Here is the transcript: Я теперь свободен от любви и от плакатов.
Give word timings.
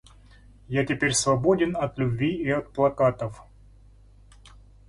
Я 0.67 0.83
теперь 0.83 1.13
свободен 1.13 1.77
от 1.77 1.99
любви 1.99 2.31
и 2.33 2.49
от 2.49 2.73
плакатов. 2.73 3.43